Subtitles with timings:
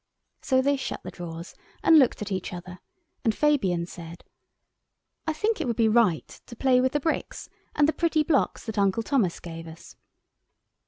[0.41, 1.53] So they shut the drawers
[1.83, 2.79] and looked at each other,
[3.23, 4.23] and Fabian said,
[5.27, 8.65] "I think it would be right to play with the bricks and the pretty blocks
[8.65, 9.95] that Uncle Thomas gave us."